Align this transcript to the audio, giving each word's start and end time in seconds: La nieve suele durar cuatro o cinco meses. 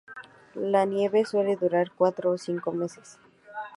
La 0.55 0.85
nieve 0.85 1.25
suele 1.25 1.57
durar 1.57 1.91
cuatro 1.95 2.31
o 2.31 2.37
cinco 2.39 2.71
meses. 2.71 3.19